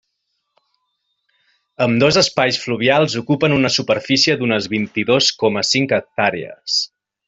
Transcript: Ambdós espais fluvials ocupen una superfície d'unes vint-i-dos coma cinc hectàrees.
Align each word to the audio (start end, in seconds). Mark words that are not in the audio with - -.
Ambdós 1.87 2.17
espais 2.23 2.59
fluvials 2.63 3.19
ocupen 3.23 3.57
una 3.61 3.73
superfície 3.79 4.41
d'unes 4.43 4.73
vint-i-dos 4.77 5.33
coma 5.45 5.69
cinc 5.75 5.99
hectàrees. 6.03 6.85